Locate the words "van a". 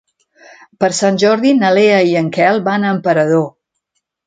2.71-2.97